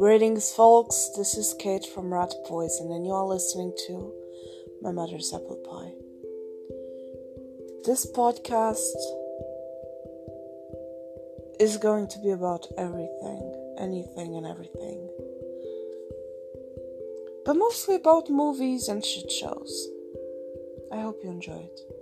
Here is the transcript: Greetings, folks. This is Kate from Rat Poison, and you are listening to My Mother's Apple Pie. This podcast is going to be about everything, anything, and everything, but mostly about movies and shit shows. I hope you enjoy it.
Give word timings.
Greetings, 0.00 0.50
folks. 0.50 1.10
This 1.14 1.36
is 1.36 1.54
Kate 1.58 1.84
from 1.84 2.10
Rat 2.10 2.32
Poison, 2.46 2.90
and 2.90 3.04
you 3.04 3.12
are 3.12 3.26
listening 3.26 3.74
to 3.86 4.14
My 4.80 4.92
Mother's 4.92 5.30
Apple 5.34 5.60
Pie. 5.68 5.92
This 7.84 8.10
podcast 8.10 8.96
is 11.60 11.76
going 11.76 12.08
to 12.08 12.18
be 12.20 12.30
about 12.30 12.66
everything, 12.78 13.74
anything, 13.78 14.36
and 14.38 14.46
everything, 14.46 15.06
but 17.44 17.58
mostly 17.58 17.96
about 17.96 18.30
movies 18.30 18.88
and 18.88 19.04
shit 19.04 19.30
shows. 19.30 19.88
I 20.90 21.02
hope 21.02 21.20
you 21.22 21.28
enjoy 21.28 21.60
it. 21.60 21.99